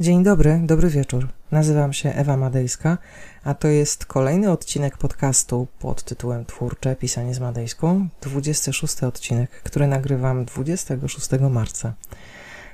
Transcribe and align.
Dzień 0.00 0.24
dobry, 0.24 0.60
dobry 0.64 0.88
wieczór. 0.88 1.28
Nazywam 1.50 1.92
się 1.92 2.12
Ewa 2.12 2.36
Madejska, 2.36 2.98
a 3.44 3.54
to 3.54 3.68
jest 3.68 4.06
kolejny 4.06 4.50
odcinek 4.50 4.96
podcastu 4.96 5.66
pod 5.78 6.02
tytułem 6.02 6.44
Twórcze 6.44 6.96
Pisanie 6.96 7.34
z 7.34 7.40
Madejską, 7.40 8.08
26 8.20 9.02
odcinek, 9.02 9.50
który 9.50 9.86
nagrywam 9.86 10.44
26 10.44 11.28
marca. 11.50 11.94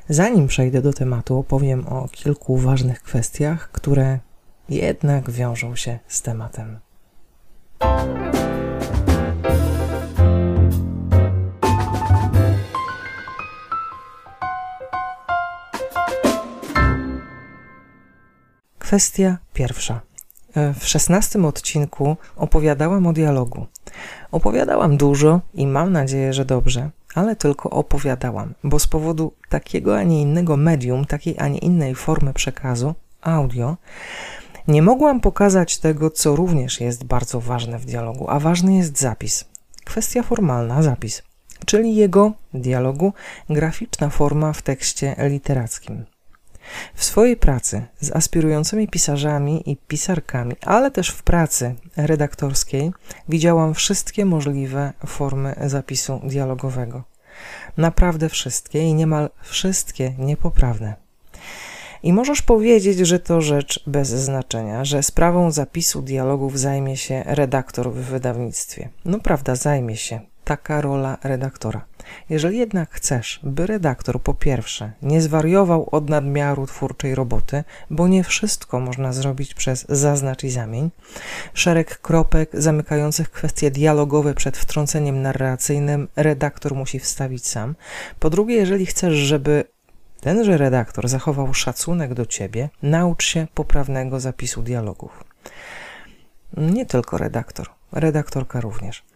Zanim 0.09 0.46
przejdę 0.46 0.83
do 0.83 0.93
tematu, 0.93 1.39
opowiem 1.39 1.87
o 1.87 2.09
kilku 2.09 2.57
ważnych 2.57 3.03
kwestiach, 3.03 3.71
które 3.71 4.19
jednak 4.69 5.30
wiążą 5.30 5.77
się 5.77 5.98
z 6.09 6.23
tematem. 6.23 6.79
Kwestia 18.89 19.39
pierwsza. 19.55 20.01
E, 20.55 20.75
w 20.75 20.87
szesnastym 20.87 21.45
odcinku 21.45 22.17
opowiadałam 22.37 23.07
o 23.07 23.13
dialogu. 23.13 23.67
Opowiadałam 24.33 24.97
dużo 24.97 25.41
i 25.55 25.67
mam 25.67 25.93
nadzieję, 25.93 26.33
że 26.33 26.45
dobrze, 26.45 26.91
ale 27.14 27.37
tylko 27.37 27.71
opowiadałam, 27.71 28.55
bo 28.64 28.79
z 28.79 28.87
powodu 28.87 29.33
takiego, 29.49 29.99
a 29.99 30.03
nie 30.03 30.23
innego 30.23 30.57
medium, 30.57 31.05
takiej, 31.05 31.39
a 31.39 31.49
nie 31.49 31.59
innej 31.59 31.95
formy 31.95 32.33
przekazu, 32.34 32.95
audio, 33.20 33.77
nie 34.69 34.83
mogłam 34.83 35.20
pokazać 35.20 35.78
tego, 35.78 36.11
co 36.11 36.36
również 36.36 36.81
jest 36.81 37.05
bardzo 37.05 37.41
ważne 37.41 37.78
w 37.78 37.84
dialogu, 37.84 38.31
a 38.31 38.41
ważny 38.41 38.77
jest 38.77 38.98
zapis. 38.98 39.45
Kwestia 39.84 40.23
formalna, 40.23 40.83
zapis, 40.83 41.23
czyli 41.67 41.97
jego 41.97 42.33
dialogu 42.55 43.12
graficzna 43.50 44.11
forma 44.11 44.53
w 44.53 44.62
tekście 44.62 45.17
literackim. 45.19 46.05
W 46.95 47.05
swojej 47.05 47.36
pracy 47.36 47.86
z 48.00 48.12
aspirującymi 48.12 48.89
pisarzami 48.89 49.70
i 49.70 49.77
pisarkami, 49.77 50.56
ale 50.62 50.91
też 50.91 51.08
w 51.08 51.22
pracy 51.22 51.74
redaktorskiej, 51.97 52.92
widziałam 53.28 53.74
wszystkie 53.74 54.24
możliwe 54.24 54.92
formy 55.06 55.55
zapisu 55.66 56.20
dialogowego. 56.24 57.05
Naprawdę 57.77 58.28
wszystkie 58.28 58.83
i 58.83 58.94
niemal 58.94 59.30
wszystkie 59.42 60.14
niepoprawne. 60.19 60.96
I 62.02 62.12
możesz 62.12 62.42
powiedzieć, 62.42 62.98
że 62.98 63.19
to 63.19 63.41
rzecz 63.41 63.83
bez 63.86 64.08
znaczenia, 64.08 64.84
że 64.84 65.02
sprawą 65.02 65.50
zapisu 65.50 66.02
dialogów 66.02 66.58
zajmie 66.58 66.96
się 66.96 67.22
redaktor 67.27 67.92
w 67.92 67.96
wydawnictwie. 67.96 68.89
No 69.05 69.19
prawda, 69.19 69.55
zajmie 69.55 69.96
się. 69.96 70.20
Taka 70.48 70.80
rola 70.80 71.18
redaktora. 71.22 71.84
Jeżeli 72.30 72.58
jednak 72.58 72.91
chcesz, 72.91 73.41
by 73.42 73.66
redaktor 73.66 74.22
po 74.22 74.34
pierwsze 74.34 74.92
nie 75.02 75.20
zwariował 75.20 75.88
od 75.90 76.10
nadmiaru 76.10 76.66
twórczej 76.66 77.14
roboty, 77.14 77.64
bo 77.90 78.08
nie 78.08 78.24
wszystko 78.24 78.80
można 78.80 79.12
zrobić 79.12 79.55
przez 79.55 79.86
zaznacz 79.88 80.44
i 80.44 80.50
zamień, 80.50 80.90
szereg 81.55 81.98
kropek 81.98 82.50
zamykających 82.52 83.30
kwestie 83.30 83.70
dialogowe 83.70 84.34
przed 84.34 84.56
wtrąceniem 84.56 85.22
narracyjnym 85.22 86.08
redaktor 86.16 86.74
musi 86.74 86.98
wstawić 86.98 87.46
sam. 87.46 87.74
Po 88.18 88.30
drugie, 88.30 88.55
jeżeli 88.55 88.86
chcesz, 88.86 89.14
żeby 89.14 89.64
tenże 90.20 90.56
redaktor 90.56 91.08
zachował 91.08 91.55
szacunek 91.55 92.14
do 92.14 92.27
ciebie, 92.27 92.68
naucz 92.83 93.24
się 93.24 93.46
poprawnego 93.55 94.20
zapisu 94.20 94.62
dialogów. 94.62 95.24
Nie 96.56 96.86
tylko 96.86 97.18
redaktor, 97.18 97.66
redaktorka 97.92 98.60
również. 98.60 99.08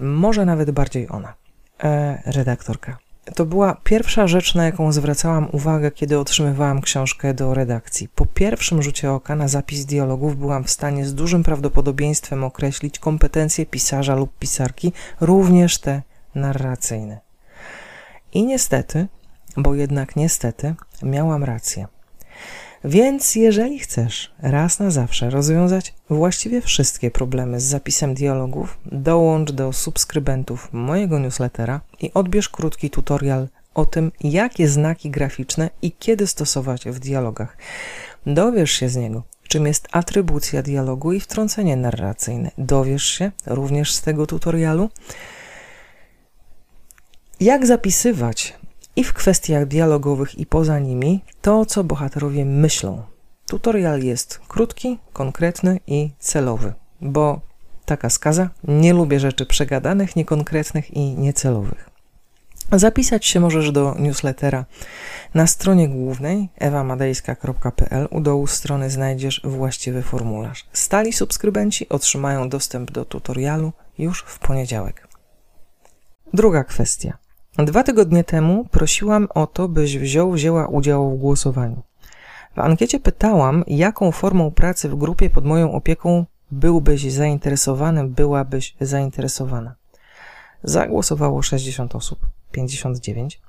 Może 0.00 0.44
nawet 0.44 0.70
bardziej 0.70 1.08
ona 1.08 1.34
e, 1.82 2.22
redaktorka. 2.26 2.98
To 3.34 3.46
była 3.46 3.76
pierwsza 3.84 4.26
rzecz, 4.26 4.54
na 4.54 4.64
jaką 4.64 4.92
zwracałam 4.92 5.48
uwagę, 5.52 5.90
kiedy 5.90 6.18
otrzymywałam 6.18 6.80
książkę 6.80 7.34
do 7.34 7.54
redakcji. 7.54 8.08
Po 8.08 8.26
pierwszym 8.26 8.82
rzucie 8.82 9.12
oka 9.12 9.36
na 9.36 9.48
zapis 9.48 9.84
dialogów 9.84 10.36
byłam 10.36 10.64
w 10.64 10.70
stanie 10.70 11.06
z 11.06 11.14
dużym 11.14 11.42
prawdopodobieństwem 11.42 12.44
określić 12.44 12.98
kompetencje 12.98 13.66
pisarza 13.66 14.14
lub 14.14 14.38
pisarki, 14.38 14.92
również 15.20 15.78
te 15.78 16.02
narracyjne. 16.34 17.20
I 18.32 18.44
niestety, 18.44 19.06
bo 19.56 19.74
jednak 19.74 20.16
niestety, 20.16 20.74
miałam 21.02 21.44
rację. 21.44 21.86
Więc 22.84 23.34
jeżeli 23.34 23.78
chcesz 23.78 24.32
raz 24.42 24.78
na 24.78 24.90
zawsze 24.90 25.30
rozwiązać 25.30 25.94
właściwie 26.10 26.60
wszystkie 26.60 27.10
problemy 27.10 27.60
z 27.60 27.64
zapisem 27.64 28.14
dialogów, 28.14 28.78
dołącz 28.86 29.52
do 29.52 29.72
subskrybentów 29.72 30.68
mojego 30.72 31.18
newslettera 31.18 31.80
i 32.00 32.10
odbierz 32.14 32.48
krótki 32.48 32.90
tutorial 32.90 33.48
o 33.74 33.86
tym, 33.86 34.12
jakie 34.20 34.68
znaki 34.68 35.10
graficzne 35.10 35.70
i 35.82 35.92
kiedy 35.92 36.26
stosować 36.26 36.84
w 36.84 36.98
dialogach. 36.98 37.56
Dowiesz 38.26 38.70
się 38.70 38.88
z 38.88 38.96
niego, 38.96 39.22
czym 39.48 39.66
jest 39.66 39.88
atrybucja 39.92 40.62
dialogu 40.62 41.12
i 41.12 41.20
wtrącenie 41.20 41.76
narracyjne. 41.76 42.50
Dowiesz 42.58 43.04
się 43.04 43.30
również 43.46 43.94
z 43.94 44.02
tego 44.02 44.26
tutorialu, 44.26 44.90
jak 47.40 47.66
zapisywać 47.66 48.59
i 48.96 49.04
w 49.04 49.12
kwestiach 49.12 49.66
dialogowych 49.66 50.38
i 50.38 50.46
poza 50.46 50.78
nimi 50.78 51.24
to, 51.42 51.66
co 51.66 51.84
bohaterowie 51.84 52.44
myślą. 52.44 53.02
Tutorial 53.46 54.02
jest 54.02 54.40
krótki, 54.48 54.98
konkretny 55.12 55.80
i 55.86 56.10
celowy, 56.18 56.72
bo 57.00 57.40
taka 57.84 58.10
skaza, 58.10 58.50
nie 58.64 58.92
lubię 58.92 59.20
rzeczy 59.20 59.46
przegadanych, 59.46 60.16
niekonkretnych 60.16 60.90
i 60.90 61.00
niecelowych. 61.00 61.90
Zapisać 62.72 63.26
się 63.26 63.40
możesz 63.40 63.72
do 63.72 63.94
newslettera 63.98 64.64
na 65.34 65.46
stronie 65.46 65.88
głównej 65.88 66.48
ewamadejska.pl. 66.56 68.08
U 68.10 68.20
dołu 68.20 68.46
strony 68.46 68.90
znajdziesz 68.90 69.40
właściwy 69.44 70.02
formularz. 70.02 70.66
Stali 70.72 71.12
subskrybenci 71.12 71.88
otrzymają 71.88 72.48
dostęp 72.48 72.90
do 72.90 73.04
tutorialu 73.04 73.72
już 73.98 74.22
w 74.26 74.38
poniedziałek. 74.38 75.08
Druga 76.34 76.64
kwestia. 76.64 77.18
Dwa 77.64 77.82
tygodnie 77.82 78.24
temu 78.24 78.64
prosiłam 78.64 79.28
o 79.34 79.46
to, 79.46 79.68
byś 79.68 79.98
wziął, 79.98 80.32
wzięła 80.32 80.66
udział 80.66 81.10
w 81.10 81.18
głosowaniu. 81.18 81.82
W 82.56 82.58
ankiecie 82.58 83.00
pytałam, 83.00 83.64
jaką 83.66 84.12
formą 84.12 84.50
pracy 84.50 84.88
w 84.88 84.96
grupie 84.96 85.30
pod 85.30 85.44
moją 85.44 85.72
opieką 85.72 86.26
byłbyś 86.50 87.12
zainteresowany, 87.12 88.08
byłabyś 88.08 88.76
zainteresowana. 88.80 89.74
Zagłosowało 90.62 91.42
60 91.42 91.94
osób, 91.94 92.26
59. 92.52 93.40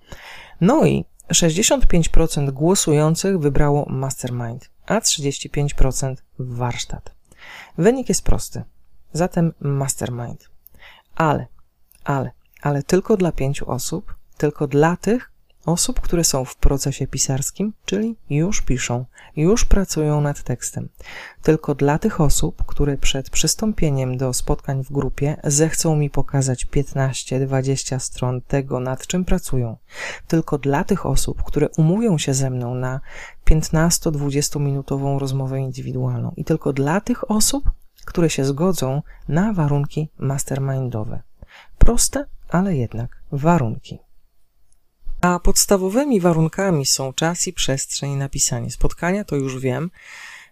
No 0.62 0.86
i 0.86 1.06
65% 1.30 2.52
głosujących 2.52 3.40
wybrało 3.40 3.86
mastermind, 3.90 4.70
a 4.86 5.00
35% 5.00 6.16
warsztat. 6.40 7.12
Wynik 7.78 8.10
jest 8.10 8.24
prosty. 8.24 8.64
Zatem 9.14 9.54
mastermind. 9.60 10.50
Ale, 11.16 11.48
ale, 12.04 12.32
ale 12.62 12.84
tylko 12.84 13.18
dla 13.18 13.32
pięciu 13.32 13.72
osób, 13.72 14.16
tylko 14.38 14.68
dla 14.68 14.98
tych 14.98 15.32
osób, 15.66 16.02
które 16.02 16.24
są 16.24 16.46
w 16.46 16.56
procesie 16.56 17.08
pisarskim, 17.08 17.74
czyli 17.86 18.16
już 18.30 18.62
piszą, 18.62 19.06
już 19.36 19.66
pracują 19.66 20.22
nad 20.22 20.44
tekstem. 20.44 20.90
Tylko 21.42 21.76
dla 21.76 22.00
tych 22.00 22.22
osób, 22.22 22.66
które 22.66 22.98
przed 22.98 23.30
przystąpieniem 23.30 24.18
do 24.18 24.34
spotkań 24.34 24.84
w 24.84 24.92
grupie 24.92 25.38
zechcą 25.44 25.96
mi 25.96 26.10
pokazać 26.10 26.66
15-20 26.66 28.00
stron 28.00 28.42
tego, 28.42 28.80
nad 28.80 29.08
czym 29.08 29.26
pracują. 29.26 29.78
Tylko 30.28 30.58
dla 30.58 30.84
tych 30.84 31.06
osób, 31.06 31.44
które 31.44 31.70
umówią 31.78 32.18
się 32.18 32.34
ze 32.34 32.50
mną 32.50 32.76
na 32.76 33.00
15-20 33.46 34.60
minutową 34.60 35.20
rozmowę 35.20 35.60
indywidualną. 35.60 36.34
I 36.38 36.46
tylko 36.46 36.74
dla 36.74 37.02
tych 37.02 37.32
osób, 37.32 37.72
które 38.06 38.30
się 38.30 38.46
zgodzą 38.46 39.02
na 39.28 39.54
warunki 39.54 40.10
mastermindowe. 40.20 41.22
Proste, 41.78 42.26
ale 42.52 42.76
jednak 42.76 43.24
warunki. 43.32 44.00
A 45.22 45.40
podstawowymi 45.40 46.22
warunkami 46.22 46.86
są 46.86 47.14
czas 47.14 47.48
i 47.48 47.54
przestrzeń 47.54 48.16
na 48.16 48.30
pisanie. 48.30 48.72
Spotkania, 48.72 49.24
to 49.24 49.36
już 49.36 49.60
wiem, 49.60 49.92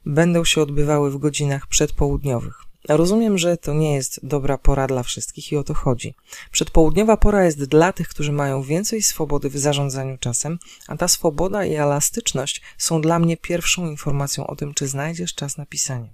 będą 0.05 0.45
się 0.45 0.61
odbywały 0.61 1.11
w 1.11 1.17
godzinach 1.17 1.67
przedpołudniowych. 1.67 2.69
Rozumiem, 2.89 3.37
że 3.37 3.57
to 3.57 3.73
nie 3.73 3.95
jest 3.95 4.19
dobra 4.23 4.57
pora 4.57 4.87
dla 4.87 5.03
wszystkich 5.03 5.51
i 5.51 5.57
o 5.57 5.63
to 5.63 5.73
chodzi. 5.73 6.15
Przedpołudniowa 6.51 7.17
pora 7.17 7.45
jest 7.45 7.63
dla 7.63 7.93
tych, 7.93 8.07
którzy 8.07 8.31
mają 8.31 8.63
więcej 8.63 9.01
swobody 9.01 9.49
w 9.49 9.57
zarządzaniu 9.57 10.17
czasem, 10.17 10.59
a 10.87 10.97
ta 10.97 11.07
swoboda 11.07 11.65
i 11.65 11.75
elastyczność 11.75 12.61
są 12.77 13.01
dla 13.01 13.19
mnie 13.19 13.37
pierwszą 13.37 13.85
informacją 13.85 14.47
o 14.47 14.55
tym, 14.55 14.73
czy 14.73 14.87
znajdziesz 14.87 15.35
czas 15.35 15.57
na 15.57 15.65
pisanie. 15.65 16.13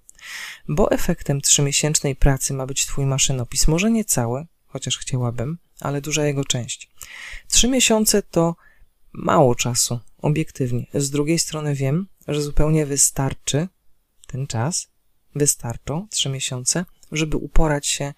Bo 0.67 0.91
efektem 0.91 1.41
trzymiesięcznej 1.41 2.15
pracy 2.15 2.53
ma 2.53 2.65
być 2.65 2.85
Twój 2.85 3.05
maszynopis, 3.05 3.67
może 3.67 3.91
nie 3.91 4.05
cały, 4.05 4.45
chociaż 4.67 4.97
chciałabym, 4.97 5.57
ale 5.79 6.01
duża 6.01 6.25
jego 6.25 6.45
część. 6.45 6.91
Trzy 7.47 7.67
miesiące 7.67 8.23
to 8.23 8.55
mało 9.13 9.55
czasu, 9.55 9.99
obiektywnie. 10.17 10.87
Z 10.93 11.09
drugiej 11.09 11.39
strony 11.39 11.75
wiem, 11.75 12.07
że 12.27 12.41
zupełnie 12.41 12.85
wystarczy 12.85 13.67
ten 14.27 14.47
czas, 14.47 14.87
wystarczą 15.35 16.07
trzy 16.11 16.29
miesiące, 16.29 16.85
żeby 17.11 17.37
uporać 17.37 17.87
się 17.87 18.13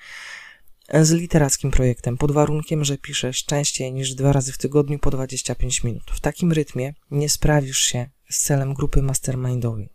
z 0.93 1.11
literackim 1.11 1.71
projektem, 1.71 2.17
pod 2.17 2.31
warunkiem, 2.31 2.85
że 2.85 2.97
piszesz 2.97 3.45
częściej 3.45 3.93
niż 3.93 4.13
dwa 4.13 4.33
razy 4.33 4.51
w 4.51 4.57
tygodniu 4.57 4.99
po 4.99 5.11
25 5.11 5.83
minut. 5.83 6.11
W 6.11 6.19
takim 6.19 6.51
rytmie 6.51 6.93
nie 7.11 7.29
sprawisz 7.29 7.79
się 7.79 8.09
z 8.29 8.39
celem 8.39 8.73
grupy 8.73 9.01
mastermindowej, 9.01 9.89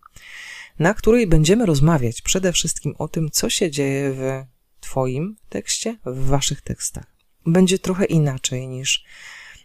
na 0.78 0.94
której 0.94 1.26
będziemy 1.26 1.66
rozmawiać 1.66 2.22
przede 2.22 2.52
wszystkim 2.52 2.94
o 2.98 3.08
tym, 3.08 3.30
co 3.30 3.50
się 3.50 3.70
dzieje 3.70 4.12
w 4.12 4.44
Twoim 4.80 5.36
tekście, 5.48 5.98
w 6.04 6.26
Waszych 6.26 6.60
tekstach. 6.60 7.11
Będzie 7.46 7.78
trochę 7.78 8.04
inaczej 8.04 8.68
niż 8.68 9.04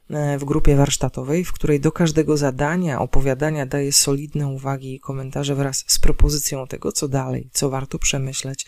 E, 0.09 0.37
w 0.37 0.45
grupie 0.45 0.75
warsztatowej, 0.75 1.45
w 1.45 1.53
której 1.53 1.79
do 1.79 1.91
każdego 1.91 2.37
zadania, 2.37 3.01
opowiadania 3.01 3.65
daje 3.65 3.91
solidne 3.91 4.47
uwagi 4.47 4.95
i 4.95 4.99
komentarze 4.99 5.55
wraz 5.55 5.83
z 5.87 5.99
propozycją 5.99 6.67
tego, 6.67 6.91
co 6.91 7.07
dalej, 7.07 7.49
co 7.53 7.69
warto 7.69 7.99
przemyśleć 7.99 8.65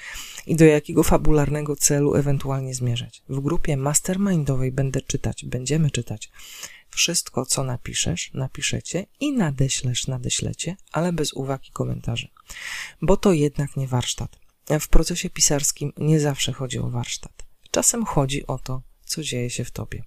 i 0.48 0.56
do 0.56 0.66
jakiego 0.66 1.04
fabularnego 1.04 1.76
celu 1.76 2.16
ewentualnie 2.16 2.76
zmierzać. 2.76 3.24
W 3.30 3.40
grupie 3.40 3.78
mastermindowej 3.78 4.72
będę 4.72 5.02
czytać, 5.02 5.46
będziemy 5.46 5.92
czytać 5.92 6.32
wszystko, 6.90 7.46
co 7.46 7.64
napiszesz, 7.64 8.32
napiszecie 8.34 9.06
i 9.20 9.32
nadeślesz, 9.32 10.08
nadeślecie, 10.08 10.78
ale 10.92 11.14
bez 11.14 11.34
uwag 11.34 11.68
i 11.68 11.72
komentarzy. 11.72 12.28
Bo 13.02 13.18
to 13.18 13.34
jednak 13.34 13.78
nie 13.78 13.88
warsztat. 13.88 14.40
W 14.80 14.88
procesie 14.88 15.30
pisarskim 15.30 15.94
nie 15.98 16.20
zawsze 16.20 16.54
chodzi 16.54 16.80
o 16.80 16.90
warsztat. 16.90 17.46
Czasem 17.72 18.06
chodzi 18.06 18.48
o 18.48 18.58
to, 18.58 18.82
co 19.10 19.24
dzieje 19.24 19.50
się 19.50 19.64
w 19.66 19.72
tobie. 19.72 20.04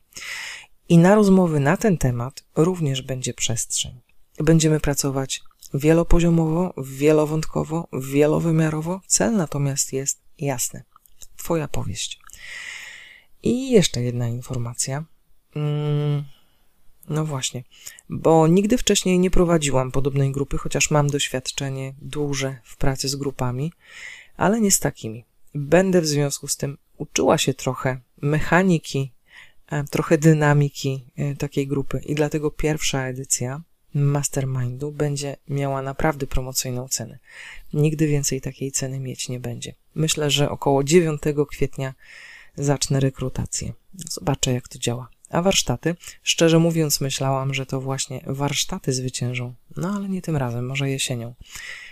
I 0.89 0.99
na 0.99 1.15
rozmowy 1.15 1.61
na 1.61 1.77
ten 1.77 1.99
temat 1.99 2.45
również 2.57 3.03
będzie 3.03 3.35
przestrzeń. 3.35 4.01
Będziemy 4.39 4.81
pracować 4.81 5.43
wielopoziomowo, 5.75 6.75
wielowątkowo, 6.77 7.89
wielowymiarowo. 7.93 9.01
Cel 9.07 9.37
natomiast 9.37 9.93
jest 9.93 10.21
jasny. 10.39 10.83
Twoja 11.37 11.69
powieść. 11.69 12.21
I 13.43 13.71
jeszcze 13.71 14.03
jedna 14.03 14.29
informacja. 14.29 15.05
Mm, 15.57 16.25
no 17.09 17.25
właśnie, 17.25 17.65
bo 18.09 18.47
nigdy 18.47 18.79
wcześniej 18.79 19.19
nie 19.19 19.31
prowadziłam 19.31 19.93
podobnej 19.93 20.33
grupy, 20.33 20.59
chociaż 20.59 20.91
mam 20.91 21.11
doświadczenie 21.11 21.95
duże 22.01 22.57
w 22.65 22.77
pracy 22.77 23.09
z 23.09 23.17
grupami, 23.17 23.73
ale 24.37 24.61
nie 24.61 24.71
z 24.71 24.81
takimi. 24.81 25.25
Będę 25.55 26.01
w 26.01 26.07
związku 26.07 26.49
z 26.49 26.57
tym 26.57 26.79
uczyła 26.97 27.39
się 27.39 27.55
trochę 27.55 28.01
mechaniki 28.23 29.13
E, 29.73 29.85
trochę 29.85 30.19
dynamiki 30.19 31.05
e, 31.17 31.37
takiej 31.37 31.67
grupy 31.67 32.01
i 32.07 32.15
dlatego 32.15 32.51
pierwsza 32.51 33.07
edycja 33.07 33.63
Mastermindu 33.95 34.93
będzie 34.93 35.37
miała 35.49 35.83
naprawdę 35.83 36.27
promocyjną 36.27 36.89
cenę. 36.89 37.19
Nigdy 37.73 38.07
więcej 38.07 38.41
takiej 38.41 38.73
ceny 38.73 39.01
mieć 39.01 39.29
nie 39.29 39.41
będzie. 39.41 39.75
Myślę, 39.95 40.31
że 40.31 40.51
około 40.51 40.85
9 40.85 41.23
kwietnia 41.49 41.95
zacznę 42.57 43.01
rekrutację. 43.01 43.73
Zobaczę, 43.95 44.53
jak 44.53 44.69
to 44.69 44.79
działa. 44.79 45.09
A 45.33 45.43
warsztaty? 45.43 45.97
Szczerze 46.23 46.59
mówiąc, 46.59 47.01
myślałam, 47.01 47.55
że 47.55 47.67
to 47.67 47.81
właśnie 47.81 48.21
warsztaty 48.27 48.93
zwyciężą. 48.93 49.55
No 49.77 49.95
ale 49.97 50.09
nie 50.09 50.23
tym 50.23 50.37
razem, 50.37 50.67
może 50.67 50.91
jesienią. 50.91 51.35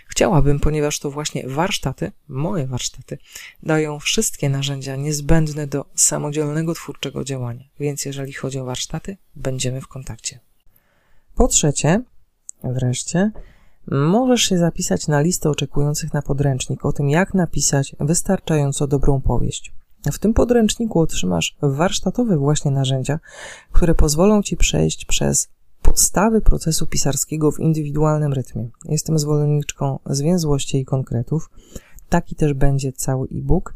Chciałabym, 0.07 0.59
ponieważ 0.59 0.99
to 0.99 1.11
właśnie 1.11 1.47
warsztaty, 1.47 2.11
moje 2.27 2.67
warsztaty, 2.67 3.17
dają 3.63 3.99
wszystkie 3.99 4.49
narzędzia 4.49 4.95
niezbędne 4.95 5.67
do 5.67 5.85
samodzielnego 5.95 6.73
twórczego 6.73 7.23
działania. 7.23 7.63
Więc 7.79 8.05
jeżeli 8.05 8.33
chodzi 8.33 8.59
o 8.59 8.65
warsztaty, 8.65 9.17
będziemy 9.35 9.81
w 9.81 9.87
kontakcie. 9.87 10.39
Po 11.35 11.47
trzecie, 11.47 12.01
wreszcie, 12.63 13.31
możesz 13.87 14.41
się 14.41 14.57
zapisać 14.57 15.07
na 15.07 15.21
listę 15.21 15.49
oczekujących 15.49 16.13
na 16.13 16.21
podręcznik 16.21 16.85
o 16.85 16.93
tym, 16.93 17.09
jak 17.09 17.33
napisać 17.33 17.95
wystarczająco 17.99 18.87
dobrą 18.87 19.21
powieść. 19.21 19.71
W 20.11 20.19
tym 20.19 20.33
podręczniku 20.33 20.99
otrzymasz 20.99 21.57
warsztatowe 21.61 22.37
właśnie 22.37 22.71
narzędzia, 22.71 23.19
które 23.71 23.95
pozwolą 23.95 24.41
Ci 24.41 24.57
przejść 24.57 25.05
przez 25.05 25.49
podstawy 25.81 26.41
procesu 26.41 26.87
pisarskiego 26.87 27.51
w 27.51 27.59
indywidualnym 27.59 28.33
rytmie. 28.33 28.69
Jestem 28.85 29.19
zwolenniczką 29.19 29.99
zwięzłości 30.05 30.77
i 30.77 30.85
konkretów. 30.85 31.49
Taki 32.09 32.35
też 32.35 32.53
będzie 32.53 32.93
cały 32.93 33.27
e-book 33.27 33.73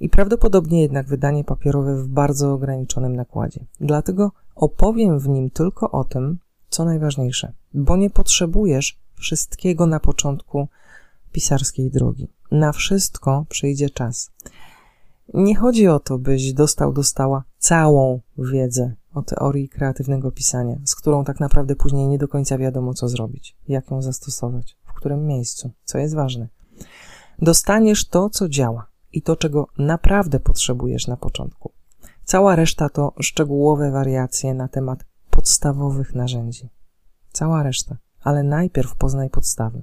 i 0.00 0.08
prawdopodobnie 0.08 0.82
jednak 0.82 1.06
wydanie 1.06 1.44
papierowe 1.44 2.02
w 2.02 2.08
bardzo 2.08 2.52
ograniczonym 2.52 3.16
nakładzie. 3.16 3.64
Dlatego 3.80 4.32
opowiem 4.54 5.18
w 5.18 5.28
nim 5.28 5.50
tylko 5.50 5.90
o 5.90 6.04
tym, 6.04 6.38
co 6.68 6.84
najważniejsze, 6.84 7.52
bo 7.74 7.96
nie 7.96 8.10
potrzebujesz 8.10 8.98
wszystkiego 9.14 9.86
na 9.86 10.00
początku 10.00 10.68
pisarskiej 11.32 11.90
drogi. 11.90 12.28
Na 12.50 12.72
wszystko 12.72 13.46
przyjdzie 13.48 13.90
czas. 13.90 14.30
Nie 15.34 15.56
chodzi 15.56 15.88
o 15.88 16.00
to, 16.00 16.18
byś 16.18 16.52
dostał, 16.52 16.92
dostała 16.92 17.44
całą 17.58 18.20
wiedzę 18.38 18.94
o 19.14 19.22
teorii 19.22 19.68
kreatywnego 19.68 20.32
pisania, 20.32 20.76
z 20.84 20.94
którą 20.94 21.24
tak 21.24 21.40
naprawdę 21.40 21.76
później 21.76 22.08
nie 22.08 22.18
do 22.18 22.28
końca 22.28 22.58
wiadomo, 22.58 22.94
co 22.94 23.08
zrobić, 23.08 23.56
jak 23.68 23.90
ją 23.90 24.02
zastosować, 24.02 24.76
w 24.84 24.92
którym 24.92 25.26
miejscu, 25.26 25.70
co 25.84 25.98
jest 25.98 26.14
ważne. 26.14 26.48
Dostaniesz 27.38 28.08
to, 28.08 28.30
co 28.30 28.48
działa 28.48 28.86
i 29.12 29.22
to, 29.22 29.36
czego 29.36 29.66
naprawdę 29.78 30.40
potrzebujesz 30.40 31.06
na 31.06 31.16
początku. 31.16 31.72
Cała 32.24 32.56
reszta 32.56 32.88
to 32.88 33.12
szczegółowe 33.20 33.90
wariacje 33.90 34.54
na 34.54 34.68
temat 34.68 35.04
podstawowych 35.30 36.14
narzędzi. 36.14 36.68
Cała 37.32 37.62
reszta, 37.62 37.96
ale 38.20 38.42
najpierw 38.42 38.96
poznaj 38.96 39.30
podstawy. 39.30 39.82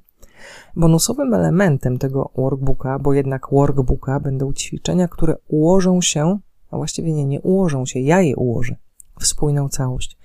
Bonusowym 0.75 1.33
elementem 1.33 1.97
tego 1.97 2.31
workbooka, 2.35 2.99
bo 2.99 3.13
jednak 3.13 3.47
workbooka, 3.51 4.19
będą 4.19 4.53
ćwiczenia, 4.53 5.07
które 5.07 5.35
ułożą 5.47 6.01
się, 6.01 6.39
a 6.71 6.77
właściwie 6.77 7.13
nie, 7.13 7.25
nie 7.25 7.41
ułożą 7.41 7.85
się, 7.85 7.99
ja 7.99 8.21
je 8.21 8.35
ułożę 8.35 8.75
w 9.19 9.27
spójną 9.27 9.69
całość. 9.69 10.17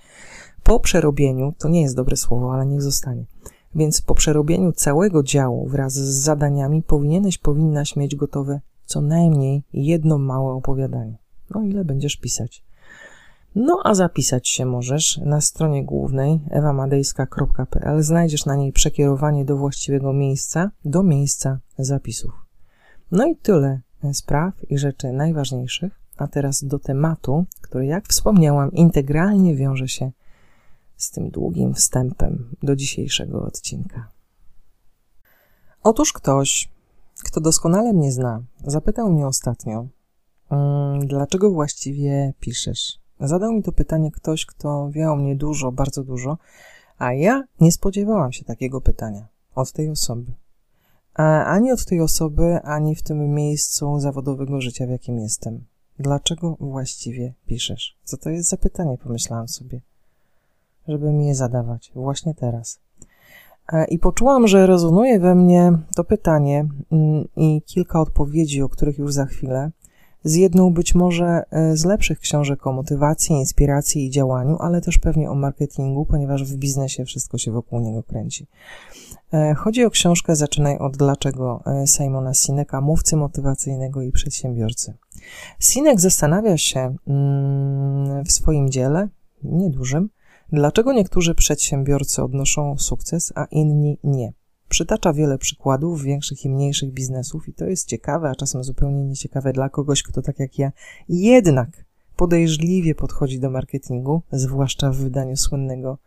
Po 0.62 0.80
przerobieniu, 0.80 1.54
to 1.58 1.68
nie 1.68 1.82
jest 1.82 1.96
dobre 1.96 2.16
słowo, 2.16 2.54
ale 2.54 2.66
niech 2.66 2.82
zostanie. 2.82 3.24
Więc 3.74 4.02
po 4.02 4.14
przerobieniu 4.14 4.72
całego 4.72 5.22
działu 5.22 5.68
wraz 5.68 5.92
z 5.92 6.22
zadaniami 6.22 6.82
powinieneś, 6.82 7.38
powinnaś 7.38 7.96
mieć 7.96 8.16
gotowe 8.16 8.60
co 8.84 9.00
najmniej 9.00 9.62
jedno 9.72 10.18
małe 10.18 10.52
opowiadanie. 10.52 11.18
No 11.50 11.62
ile 11.62 11.84
będziesz 11.84 12.16
pisać? 12.16 12.65
No 13.58 13.80
a 13.84 13.94
zapisać 13.94 14.48
się 14.48 14.64
możesz 14.64 15.18
na 15.18 15.40
stronie 15.40 15.84
głównej 15.84 16.40
ewamadejska.pl. 16.50 18.02
Znajdziesz 18.02 18.46
na 18.46 18.56
niej 18.56 18.72
przekierowanie 18.72 19.44
do 19.44 19.56
właściwego 19.56 20.12
miejsca, 20.12 20.70
do 20.84 21.02
miejsca 21.02 21.58
zapisów. 21.78 22.32
No 23.10 23.26
i 23.26 23.36
tyle 23.36 23.80
spraw 24.12 24.70
i 24.70 24.78
rzeczy 24.78 25.12
najważniejszych. 25.12 26.00
A 26.16 26.26
teraz 26.26 26.64
do 26.64 26.78
tematu, 26.78 27.44
który, 27.60 27.86
jak 27.86 28.08
wspomniałam, 28.08 28.72
integralnie 28.72 29.54
wiąże 29.54 29.88
się 29.88 30.10
z 30.96 31.10
tym 31.10 31.30
długim 31.30 31.74
wstępem 31.74 32.56
do 32.62 32.76
dzisiejszego 32.76 33.42
odcinka. 33.42 34.08
Otóż 35.82 36.12
ktoś, 36.12 36.68
kto 37.24 37.40
doskonale 37.40 37.92
mnie 37.92 38.12
zna, 38.12 38.42
zapytał 38.64 39.12
mnie 39.12 39.26
ostatnio, 39.26 39.86
mm, 40.50 41.06
dlaczego 41.06 41.50
właściwie 41.50 42.32
piszesz? 42.40 43.05
Zadał 43.20 43.52
mi 43.52 43.62
to 43.62 43.72
pytanie 43.72 44.10
ktoś, 44.10 44.46
kto 44.46 44.90
wie 44.90 45.10
o 45.10 45.16
mnie 45.16 45.36
dużo, 45.36 45.72
bardzo 45.72 46.04
dużo, 46.04 46.38
a 46.98 47.12
ja 47.12 47.44
nie 47.60 47.72
spodziewałam 47.72 48.32
się 48.32 48.44
takiego 48.44 48.80
pytania 48.80 49.26
od 49.54 49.72
tej 49.72 49.90
osoby. 49.90 50.32
A 51.14 51.44
ani 51.44 51.72
od 51.72 51.84
tej 51.84 52.00
osoby, 52.00 52.58
ani 52.62 52.94
w 52.94 53.02
tym 53.02 53.34
miejscu 53.34 54.00
zawodowego 54.00 54.60
życia, 54.60 54.86
w 54.86 54.90
jakim 54.90 55.18
jestem. 55.18 55.64
Dlaczego 55.98 56.56
właściwie 56.60 57.32
piszesz? 57.46 57.96
Co 58.04 58.16
to 58.16 58.30
jest 58.30 58.48
za 58.48 58.56
pytanie, 58.56 58.98
pomyślałam 58.98 59.48
sobie, 59.48 59.80
żeby 60.88 61.12
mi 61.12 61.26
je 61.26 61.34
zadawać 61.34 61.92
właśnie 61.94 62.34
teraz. 62.34 62.80
E, 63.72 63.84
I 63.84 63.98
poczułam, 63.98 64.48
że 64.48 64.66
rezonuje 64.66 65.20
we 65.20 65.34
mnie 65.34 65.72
to 65.96 66.04
pytanie 66.04 66.68
mm, 66.92 67.28
i 67.36 67.62
kilka 67.62 68.00
odpowiedzi, 68.00 68.62
o 68.62 68.68
których 68.68 68.98
już 68.98 69.12
za 69.12 69.26
chwilę, 69.26 69.70
z 70.26 70.34
jedną 70.34 70.70
być 70.70 70.94
może 70.94 71.42
e, 71.50 71.76
z 71.76 71.84
lepszych 71.84 72.20
książek 72.20 72.66
o 72.66 72.72
motywacji, 72.72 73.36
inspiracji 73.36 74.06
i 74.06 74.10
działaniu, 74.10 74.56
ale 74.60 74.80
też 74.80 74.98
pewnie 74.98 75.30
o 75.30 75.34
marketingu, 75.34 76.06
ponieważ 76.06 76.44
w 76.44 76.56
biznesie 76.56 77.04
wszystko 77.04 77.38
się 77.38 77.52
wokół 77.52 77.80
niego 77.80 78.02
kręci. 78.02 78.46
E, 79.32 79.54
chodzi 79.54 79.84
o 79.84 79.90
książkę 79.90 80.36
Zaczynaj 80.36 80.78
od 80.78 80.96
Dlaczego 80.96 81.62
e, 81.66 81.86
Simona 81.86 82.34
Sineka, 82.34 82.80
mówcy 82.80 83.16
motywacyjnego 83.16 84.02
i 84.02 84.12
przedsiębiorcy. 84.12 84.94
Sinek 85.60 86.00
zastanawia 86.00 86.56
się 86.56 86.96
mm, 87.06 88.24
w 88.24 88.32
swoim 88.32 88.70
dziele, 88.70 89.08
niedużym, 89.42 90.08
dlaczego 90.52 90.92
niektórzy 90.92 91.34
przedsiębiorcy 91.34 92.22
odnoszą 92.22 92.78
sukces, 92.78 93.32
a 93.34 93.44
inni 93.44 93.98
nie. 94.04 94.32
Przytacza 94.68 95.12
wiele 95.12 95.38
przykładów 95.38 96.02
większych 96.02 96.44
i 96.44 96.48
mniejszych 96.48 96.92
biznesów 96.92 97.48
i 97.48 97.52
to 97.52 97.64
jest 97.64 97.88
ciekawe, 97.88 98.30
a 98.30 98.34
czasem 98.34 98.64
zupełnie 98.64 99.04
nieciekawe 99.04 99.52
dla 99.52 99.68
kogoś, 99.68 100.02
kto 100.02 100.22
tak 100.22 100.38
jak 100.38 100.58
ja 100.58 100.72
jednak 101.08 101.84
podejrzliwie 102.16 102.94
podchodzi 102.94 103.40
do 103.40 103.50
marketingu, 103.50 104.22
zwłaszcza 104.32 104.90
w 104.90 104.96
wydaniu 104.96 105.36
słynnego 105.36 105.98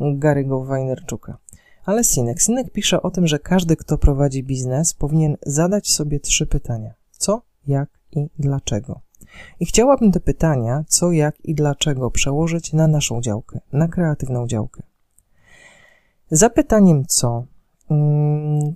Gary'ego 0.00 0.66
Wajnerczuka. 0.66 1.38
Ale 1.84 2.04
Sinek. 2.04 2.40
Sinek 2.40 2.70
pisze 2.70 3.02
o 3.02 3.10
tym, 3.10 3.26
że 3.26 3.38
każdy, 3.38 3.76
kto 3.76 3.98
prowadzi 3.98 4.42
biznes, 4.42 4.94
powinien 4.94 5.36
zadać 5.46 5.92
sobie 5.92 6.20
trzy 6.20 6.46
pytania. 6.46 6.94
Co, 7.10 7.42
jak 7.66 7.88
i 8.12 8.28
dlaczego. 8.38 9.00
I 9.60 9.66
chciałabym 9.66 10.12
te 10.12 10.20
pytania, 10.20 10.84
co, 10.88 11.12
jak 11.12 11.44
i 11.44 11.54
dlaczego, 11.54 12.10
przełożyć 12.10 12.72
na 12.72 12.88
naszą 12.88 13.20
działkę, 13.20 13.60
na 13.72 13.88
kreatywną 13.88 14.46
działkę. 14.46 14.82
Za 16.30 16.50
pytaniem 16.50 17.06
co 17.06 17.44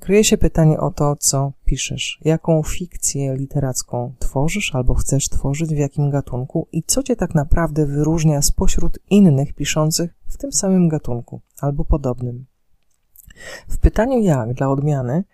kryje 0.00 0.24
się 0.24 0.38
pytanie 0.38 0.80
o 0.80 0.90
to, 0.90 1.16
co 1.16 1.52
piszesz, 1.64 2.20
jaką 2.24 2.62
fikcję 2.62 3.34
literacką 3.36 4.14
tworzysz 4.18 4.74
albo 4.74 4.94
chcesz 4.94 5.28
tworzyć, 5.28 5.74
w 5.74 5.78
jakim 5.78 6.10
gatunku 6.10 6.68
i 6.72 6.82
co 6.82 7.02
cię 7.02 7.16
tak 7.16 7.34
naprawdę 7.34 7.86
wyróżnia 7.86 8.42
spośród 8.42 8.98
innych 9.10 9.54
piszących 9.54 10.10
w 10.26 10.36
tym 10.36 10.52
samym 10.52 10.88
gatunku 10.88 11.40
albo 11.60 11.84
podobnym. 11.84 12.46
W 13.68 13.78
pytaniu 13.78 14.18
jak, 14.18 14.54
dla 14.54 14.70
odmiany, 14.70 15.24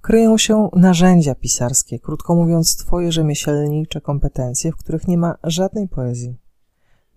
kryją 0.00 0.38
się 0.38 0.68
narzędzia 0.76 1.34
pisarskie, 1.34 1.98
krótko 1.98 2.34
mówiąc, 2.34 2.76
twoje 2.76 3.12
rzemieślnicze 3.12 4.00
kompetencje, 4.00 4.72
w 4.72 4.76
których 4.76 5.08
nie 5.08 5.18
ma 5.18 5.34
żadnej 5.44 5.88
poezji. 5.88 6.41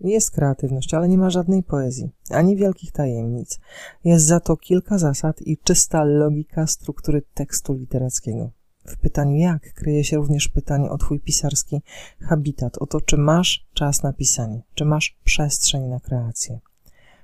Jest 0.00 0.30
kreatywność, 0.30 0.94
ale 0.94 1.08
nie 1.08 1.18
ma 1.18 1.30
żadnej 1.30 1.62
poezji, 1.62 2.10
ani 2.30 2.56
wielkich 2.56 2.92
tajemnic. 2.92 3.60
Jest 4.04 4.24
za 4.24 4.40
to 4.40 4.56
kilka 4.56 4.98
zasad 4.98 5.42
i 5.42 5.58
czysta 5.58 6.04
logika 6.04 6.66
struktury 6.66 7.22
tekstu 7.34 7.74
literackiego. 7.74 8.50
W 8.86 8.96
pytaniu 8.96 9.36
jak 9.36 9.74
kryje 9.74 10.04
się 10.04 10.16
również 10.16 10.48
pytanie 10.48 10.90
o 10.90 10.98
twój 10.98 11.20
pisarski 11.20 11.82
habitat, 12.20 12.78
o 12.78 12.86
to, 12.86 13.00
czy 13.00 13.16
masz 13.16 13.66
czas 13.74 14.02
na 14.02 14.12
pisanie, 14.12 14.62
czy 14.74 14.84
masz 14.84 15.18
przestrzeń 15.24 15.82
na 15.82 16.00
kreację. 16.00 16.60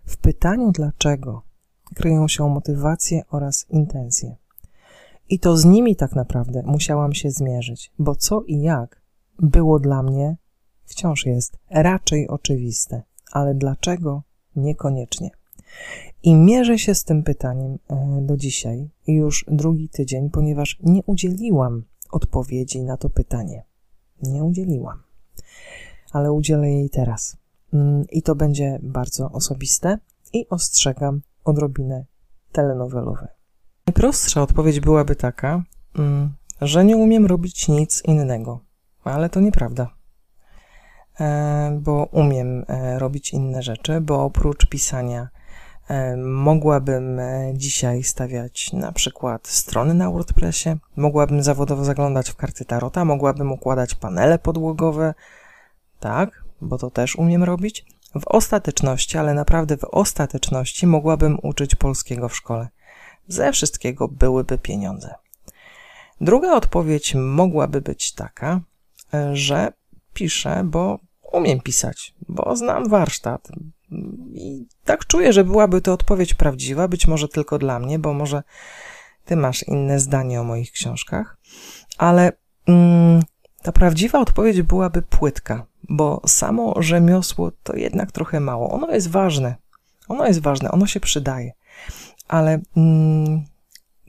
W 0.05 0.17
pytaniu 0.17 0.73
dlaczego 0.73 1.43
kryją 1.95 2.29
się 2.29 2.49
motywacje 2.49 3.23
oraz 3.31 3.67
intencje. 3.71 4.37
I 5.29 5.39
to 5.39 5.57
z 5.57 5.65
nimi 5.65 5.97
tak 5.97 6.15
naprawdę 6.15 6.63
musiałam 6.67 7.13
się 7.13 7.31
zmierzyć, 7.31 7.93
bo 7.99 8.15
co 8.15 8.43
i 8.43 8.61
jak 8.61 9.03
było 9.39 9.79
dla 9.79 10.03
mnie, 10.03 10.37
wciąż 10.85 11.27
jest 11.27 11.59
raczej 11.71 12.29
oczywiste, 12.29 13.03
ale 13.33 13.55
dlaczego 13.55 14.23
niekoniecznie. 14.57 15.31
I 16.23 16.35
mierzę 16.35 16.79
się 16.79 16.95
z 16.95 17.05
tym 17.05 17.23
pytaniem 17.23 17.79
e, 17.89 18.19
do 18.23 18.37
dzisiaj, 18.37 18.91
już 19.07 19.45
drugi 19.49 19.89
tydzień, 19.89 20.31
ponieważ 20.31 20.79
nie 20.83 21.03
udzieliłam 21.07 21.85
odpowiedzi 22.11 22.83
na 22.83 22.97
to 22.97 23.11
pytanie. 23.11 23.65
Nie 24.23 24.45
udzieliłam, 24.45 25.03
ale 26.13 26.33
udzielę 26.33 26.71
jej 26.71 26.91
teraz. 26.91 27.37
Mm, 27.73 28.05
I 28.11 28.23
to 28.23 28.35
będzie 28.35 28.79
bardzo 28.83 29.31
osobiste 29.31 29.99
i 30.33 30.49
ostrzegam, 30.49 31.23
odrobinę 31.45 32.05
telenowelowe. 32.53 33.29
Najprostsza 33.87 34.43
odpowiedź 34.43 34.81
byłaby 34.81 35.17
taka, 35.17 35.65
mm, 35.99 36.33
że 36.61 36.85
nie 36.85 36.97
umiem 36.97 37.27
robić 37.27 37.69
nic 37.69 38.03
innego, 38.05 38.61
ale 39.05 39.29
to 39.29 39.41
nieprawda. 39.41 40.02
E, 41.21 41.79
bo 41.81 42.09
umiem 42.13 42.65
e, 42.69 42.99
robić 42.99 43.33
inne 43.33 43.63
rzeczy, 43.63 44.01
bo 44.01 44.25
oprócz 44.25 44.67
pisania 44.67 45.29
e, 45.89 46.17
mogłabym 46.17 47.21
dzisiaj 47.55 48.03
stawiać 48.03 48.73
na 48.73 48.93
przykład 48.93 49.49
strony 49.49 49.95
na 49.95 50.11
WordPressie, 50.11 50.77
mogłabym 50.97 51.43
zawodowo 51.43 51.85
zaglądać 51.85 52.31
w 52.31 52.37
karty 52.37 52.65
Tarota, 52.65 53.05
mogłabym 53.05 53.53
układać 53.53 53.95
panele 53.95 54.39
podłogowe, 54.39 55.15
tak, 56.01 56.45
bo 56.61 56.79
to 56.79 56.91
też 56.91 57.17
umiem 57.17 57.45
robić, 57.45 57.87
w 58.21 58.27
ostateczności, 58.27 59.19
ale 59.19 59.35
naprawdę 59.35 59.77
w 59.77 59.85
ostateczności 59.85 60.87
mogłabym 60.87 61.39
uczyć 61.43 61.75
polskiego 61.75 62.29
w 62.29 62.37
szkole. 62.37 62.69
Ze 63.29 63.53
wszystkiego 63.53 64.09
byłyby 64.09 64.59
pieniądze. 64.59 65.15
Druga 66.21 66.53
odpowiedź 66.53 67.15
mogłaby 67.15 67.81
być 67.81 68.13
taka, 68.13 68.61
że 69.33 69.73
piszę, 70.15 70.63
bo 70.65 70.99
umiem 71.33 71.61
pisać, 71.61 72.15
bo 72.29 72.57
znam 72.57 72.89
warsztat. 72.89 73.49
I 74.35 74.67
tak 74.85 75.07
czuję, 75.07 75.33
że 75.33 75.45
byłaby 75.45 75.81
to 75.81 75.93
odpowiedź 75.93 76.35
prawdziwa, 76.35 76.89
być 76.89 77.07
może 77.07 77.29
tylko 77.29 77.59
dla 77.59 77.79
mnie, 77.79 77.99
bo 77.99 78.13
może 78.13 78.43
ty 79.25 79.37
masz 79.37 79.63
inne 79.63 80.01
zdanie 80.01 80.41
o 80.41 80.45
moich 80.45 80.73
książkach, 80.73 81.37
ale 81.99 82.33
mm, 82.67 83.23
ta 83.63 83.73
prawdziwa 83.73 84.21
odpowiedź 84.21 84.63
byłaby 84.63 85.03
płytka, 85.03 85.67
bo 85.89 86.21
samo 86.27 86.83
rzemiosło 86.83 87.53
to 87.63 87.77
jednak 87.77 88.13
trochę 88.13 88.41
mało. 88.41 88.71
Ono 88.71 88.91
jest 88.91 89.11
ważne. 89.11 89.57
Ono 90.09 90.27
jest 90.27 90.41
ważne, 90.41 90.71
ono 90.71 90.87
się 90.87 91.01
przydaje, 91.01 91.53
ale 92.29 92.61
mm, 92.77 93.45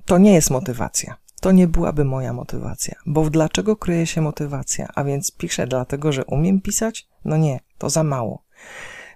to 0.05 0.17
nie 0.17 0.33
jest 0.33 0.49
motywacja. 0.49 1.22
To 1.43 1.51
nie 1.51 1.67
byłaby 1.67 2.05
moja 2.05 2.33
motywacja, 2.33 2.95
bo 3.05 3.23
w 3.23 3.29
dlaczego 3.29 3.75
kryje 3.75 4.07
się 4.07 4.21
motywacja? 4.21 4.87
A 4.95 5.03
więc 5.03 5.31
piszę 5.31 5.67
dlatego, 5.67 6.11
że 6.11 6.25
umiem 6.25 6.61
pisać? 6.61 7.07
No 7.25 7.37
nie, 7.37 7.59
to 7.77 7.89
za 7.89 8.03
mało. 8.03 8.43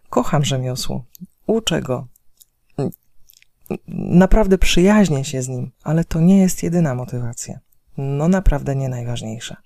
Kocham 0.10 0.46
rzemiosło, 0.46 1.06
uczę 1.46 1.82
go, 1.82 2.08
naprawdę 3.88 4.58
przyjaźnię 4.58 5.26
się 5.26 5.42
z 5.42 5.48
nim, 5.48 5.72
ale 5.84 6.04
to 6.04 6.20
nie 6.20 6.38
jest 6.38 6.64
jedyna 6.64 6.96
motywacja. 6.96 7.60
No 7.98 8.28
naprawdę 8.28 8.76
nie 8.76 8.90
najważniejsza. 8.90 9.58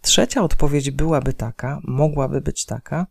Trzecia 0.00 0.42
odpowiedź 0.42 0.90
byłaby 0.90 1.32
taka, 1.32 1.80
mogłaby 1.84 2.40
być 2.40 2.66
taka, 2.66 3.06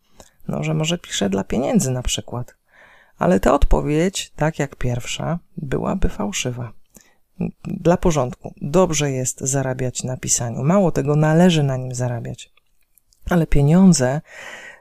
no, 0.48 0.64
że 0.64 0.74
może 0.74 0.98
piszę 0.98 1.30
dla 1.30 1.44
pieniędzy 1.44 1.92
na 1.92 2.04
przykład. 2.04 2.56
Ale 3.18 3.40
ta 3.40 3.54
odpowiedź, 3.54 4.32
tak 4.36 4.60
jak 4.60 4.76
pierwsza, 4.76 5.40
byłaby 5.58 6.10
fałszywa. 6.10 6.81
Dla 7.64 7.98
porządku, 7.98 8.54
dobrze 8.62 9.12
jest 9.12 9.40
zarabiać 9.40 10.04
na 10.04 10.18
pisaniu. 10.18 10.64
Mało 10.64 10.92
tego, 10.92 11.16
należy 11.16 11.64
na 11.64 11.78
nim 11.78 11.96
zarabiać. 11.96 12.54
Ale 13.30 13.48
pieniądze 13.48 14.22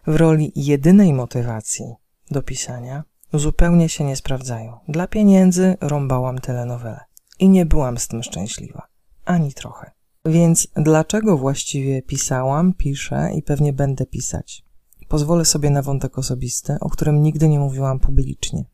w 0.07 0.17
roli 0.17 0.53
jedynej 0.57 1.13
motywacji 1.13 1.95
do 2.31 2.43
pisania 2.43 3.05
zupełnie 3.33 3.89
się 3.89 4.05
nie 4.05 4.17
sprawdzają. 4.17 4.79
Dla 4.89 5.07
pieniędzy 5.07 5.77
rąbałam 5.81 6.39
telenowele 6.39 7.01
i 7.39 7.49
nie 7.49 7.67
byłam 7.67 7.99
z 7.99 8.09
tym 8.09 8.23
szczęśliwa. 8.23 8.87
Ani 9.25 9.53
trochę. 9.53 9.91
Więc 10.25 10.69
dlaczego 10.77 11.39
właściwie 11.39 12.03
pisałam, 12.03 12.75
piszę 12.75 13.31
i 13.35 13.43
pewnie 13.43 13.73
będę 13.73 14.07
pisać? 14.07 14.65
Pozwolę 15.09 15.45
sobie 15.45 15.71
na 15.71 15.83
wątek 15.83 16.19
osobisty, 16.19 16.77
o 16.81 16.91
którym 16.91 17.23
nigdy 17.23 17.49
nie 17.49 17.59
mówiłam 17.59 18.01
publicznie. 18.01 18.65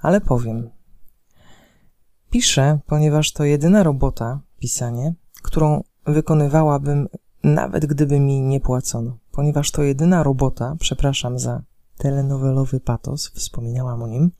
Ale 0.00 0.20
powiem. 0.20 0.70
Piszę, 2.34 2.78
ponieważ 2.86 3.32
to 3.32 3.44
jedyna 3.44 3.82
robota, 3.82 4.40
pisanie, 4.58 5.14
którą 5.42 5.82
wykonywałabym 6.06 7.08
nawet 7.44 7.86
gdyby 7.86 8.20
mi 8.20 8.40
nie 8.40 8.60
płacono. 8.60 9.18
Ponieważ 9.32 9.70
to 9.70 9.82
jedyna 9.82 10.22
robota, 10.22 10.76
przepraszam 10.80 11.38
za 11.38 11.62
telenowelowy 11.98 12.80
patos, 12.80 13.30
wspominałam 13.34 14.02
o 14.02 14.06
nim, 14.06 14.30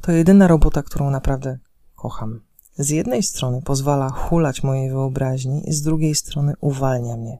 to 0.00 0.12
jedyna 0.12 0.48
robota, 0.48 0.82
którą 0.82 1.10
naprawdę 1.10 1.58
kocham. 1.94 2.40
Z 2.78 2.90
jednej 2.90 3.22
strony 3.22 3.62
pozwala 3.62 4.10
hulać 4.10 4.62
mojej 4.62 4.90
wyobraźni, 4.90 5.62
z 5.68 5.82
drugiej 5.82 6.14
strony 6.14 6.54
uwalnia 6.60 7.16
mnie. 7.16 7.38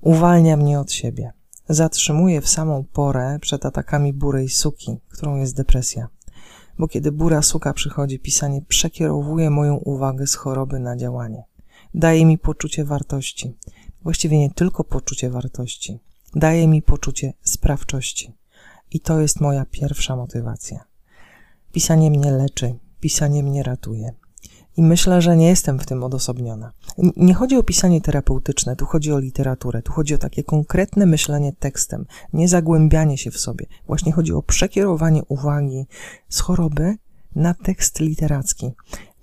Uwalnia 0.00 0.56
mnie 0.56 0.80
od 0.80 0.92
siebie. 0.92 1.32
Zatrzymuje 1.68 2.40
w 2.40 2.48
samą 2.48 2.84
porę 2.92 3.38
przed 3.40 3.66
atakami 3.66 4.12
burej 4.12 4.48
suki, 4.48 4.98
którą 5.08 5.36
jest 5.36 5.56
depresja. 5.56 6.08
Bo 6.80 6.88
kiedy 6.88 7.12
bura 7.12 7.42
suka 7.42 7.72
przychodzi, 7.72 8.18
pisanie 8.18 8.62
przekierowuje 8.62 9.50
moją 9.50 9.76
uwagę 9.76 10.26
z 10.26 10.34
choroby 10.34 10.78
na 10.78 10.96
działanie. 10.96 11.44
Daje 11.94 12.26
mi 12.26 12.38
poczucie 12.38 12.84
wartości. 12.84 13.56
Właściwie 14.02 14.38
nie 14.38 14.50
tylko 14.50 14.84
poczucie 14.84 15.30
wartości. 15.30 15.98
Daje 16.34 16.68
mi 16.68 16.82
poczucie 16.82 17.32
sprawczości. 17.42 18.32
I 18.90 19.00
to 19.00 19.20
jest 19.20 19.40
moja 19.40 19.64
pierwsza 19.70 20.16
motywacja. 20.16 20.84
Pisanie 21.72 22.10
mnie 22.10 22.32
leczy, 22.32 22.74
pisanie 23.00 23.42
mnie 23.42 23.62
ratuje. 23.62 24.12
I 24.76 24.82
myślę, 24.82 25.22
że 25.22 25.36
nie 25.36 25.48
jestem 25.48 25.78
w 25.78 25.86
tym 25.86 26.04
odosobniona. 26.04 26.72
Nie 27.16 27.34
chodzi 27.34 27.56
o 27.56 27.62
pisanie 27.62 28.00
terapeutyczne, 28.00 28.76
tu 28.76 28.86
chodzi 28.86 29.12
o 29.12 29.18
literaturę, 29.18 29.82
tu 29.82 29.92
chodzi 29.92 30.14
o 30.14 30.18
takie 30.18 30.44
konkretne 30.44 31.06
myślenie 31.06 31.52
tekstem, 31.52 32.06
nie 32.32 32.48
zagłębianie 32.48 33.18
się 33.18 33.30
w 33.30 33.38
sobie. 33.38 33.66
Właśnie 33.86 34.12
chodzi 34.12 34.32
o 34.32 34.42
przekierowanie 34.42 35.22
uwagi 35.28 35.86
z 36.28 36.40
choroby 36.40 36.96
na 37.34 37.54
tekst 37.54 38.00
literacki, 38.00 38.70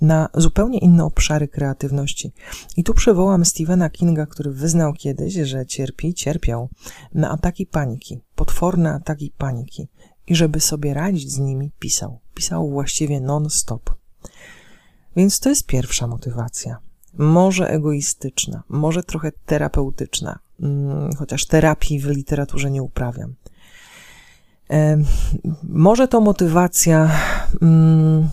na 0.01 0.29
zupełnie 0.33 0.79
inne 0.79 1.05
obszary 1.05 1.47
kreatywności. 1.47 2.31
I 2.77 2.83
tu 2.83 2.93
przywołam 2.93 3.45
Stephena 3.45 3.89
Kinga, 3.89 4.25
który 4.25 4.51
wyznał 4.51 4.93
kiedyś, 4.93 5.33
że 5.33 5.65
cierpi, 5.65 6.13
cierpiał 6.13 6.69
na 7.13 7.29
ataki 7.29 7.65
paniki, 7.65 8.19
potworne 8.35 8.93
ataki 8.93 9.33
paniki 9.37 9.87
i 10.27 10.35
żeby 10.35 10.59
sobie 10.59 10.93
radzić 10.93 11.31
z 11.31 11.39
nimi, 11.39 11.71
pisał. 11.79 12.19
Pisał 12.33 12.69
właściwie 12.69 13.21
non-stop. 13.21 13.96
Więc 15.17 15.39
to 15.39 15.49
jest 15.49 15.65
pierwsza 15.65 16.07
motywacja. 16.07 16.77
Może 17.17 17.69
egoistyczna, 17.69 18.63
może 18.69 19.03
trochę 19.03 19.31
terapeutyczna, 19.45 20.39
mm, 20.61 21.13
chociaż 21.13 21.45
terapii 21.45 21.99
w 21.99 22.05
literaturze 22.05 22.71
nie 22.71 22.83
uprawiam. 22.83 23.35
Może 25.63 26.07
to 26.07 26.21
motywacja, 26.21 27.11
mm, 27.61 28.29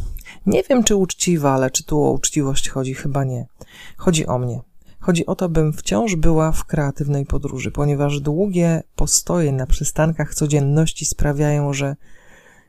nie 0.46 0.62
wiem 0.62 0.84
czy 0.84 0.96
uczciwa, 0.96 1.52
ale 1.52 1.70
czy 1.70 1.84
tu 1.84 2.04
o 2.04 2.10
uczciwość 2.10 2.68
chodzi? 2.68 2.94
Chyba 2.94 3.24
nie. 3.24 3.46
Chodzi 3.96 4.26
o 4.26 4.38
mnie. 4.38 4.60
Chodzi 5.00 5.26
o 5.26 5.34
to, 5.34 5.48
bym 5.48 5.72
wciąż 5.72 6.16
była 6.16 6.52
w 6.52 6.64
kreatywnej 6.64 7.26
podróży, 7.26 7.70
ponieważ 7.70 8.20
długie 8.20 8.82
postoje 8.96 9.52
na 9.52 9.66
przystankach 9.66 10.34
codzienności 10.34 11.04
sprawiają, 11.04 11.72
że 11.72 11.96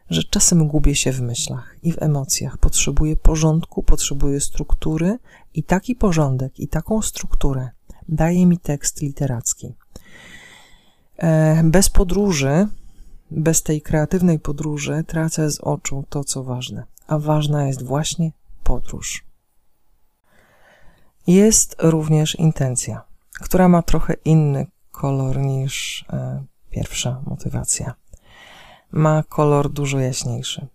że 0.09 0.23
czasem 0.23 0.67
gubię 0.67 0.95
się 0.95 1.11
w 1.11 1.21
myślach 1.21 1.75
i 1.83 1.91
w 1.91 2.01
emocjach. 2.01 2.57
Potrzebuję 2.57 3.15
porządku, 3.15 3.83
potrzebuję 3.83 4.39
struktury 4.39 5.19
i 5.53 5.63
taki 5.63 5.95
porządek 5.95 6.59
i 6.59 6.67
taką 6.67 7.01
strukturę 7.01 7.69
daje 8.09 8.45
mi 8.45 8.57
tekst 8.57 9.01
literacki. 9.01 9.73
E, 11.17 11.63
bez 11.63 11.89
podróży, 11.89 12.67
bez 13.31 13.63
tej 13.63 13.81
kreatywnej 13.81 14.39
podróży, 14.39 15.03
tracę 15.07 15.51
z 15.51 15.59
oczu 15.59 16.03
to, 16.09 16.23
co 16.23 16.43
ważne, 16.43 16.83
a 17.07 17.19
ważna 17.19 17.67
jest 17.67 17.83
właśnie 17.83 18.31
podróż. 18.63 19.25
Jest 21.27 21.75
również 21.79 22.35
intencja, 22.35 23.03
która 23.41 23.67
ma 23.67 23.81
trochę 23.81 24.13
inny 24.25 24.67
kolor 24.91 25.37
niż 25.37 26.05
e, 26.09 26.43
pierwsza 26.69 27.21
motywacja. 27.25 27.93
Ma 28.95 29.23
kolor 29.23 29.69
dużo 29.69 29.99
jaśniejszy. 29.99 30.67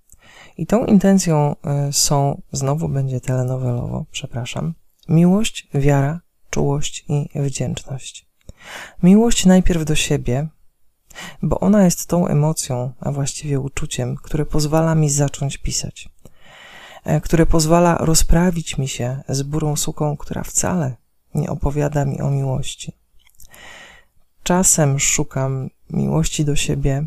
I 0.56 0.66
tą 0.66 0.84
intencją 0.84 1.56
e, 1.64 1.92
są, 1.92 2.42
znowu 2.52 2.88
będzie 2.88 3.20
telenowelowo, 3.20 4.04
przepraszam, 4.10 4.74
miłość, 5.08 5.68
wiara, 5.74 6.20
czułość 6.50 7.04
i 7.08 7.28
wdzięczność. 7.34 8.28
Miłość 9.02 9.46
najpierw 9.46 9.84
do 9.84 9.94
siebie, 9.94 10.48
bo 11.42 11.60
ona 11.60 11.84
jest 11.84 12.06
tą 12.06 12.26
emocją, 12.26 12.92
a 13.00 13.12
właściwie 13.12 13.60
uczuciem, 13.60 14.16
które 14.16 14.46
pozwala 14.46 14.94
mi 14.94 15.10
zacząć 15.10 15.58
pisać, 15.58 16.08
e, 17.04 17.20
które 17.20 17.46
pozwala 17.46 17.98
rozprawić 18.00 18.78
mi 18.78 18.88
się 18.88 19.22
z 19.28 19.42
burą 19.42 19.76
suką, 19.76 20.16
która 20.16 20.42
wcale 20.42 20.96
nie 21.34 21.50
opowiada 21.50 22.04
mi 22.04 22.20
o 22.20 22.30
miłości. 22.30 22.92
Czasem 24.42 24.98
szukam 24.98 25.70
miłości 25.90 26.44
do 26.44 26.56
siebie 26.56 27.06